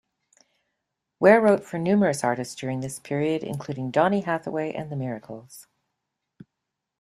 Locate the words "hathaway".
4.21-4.73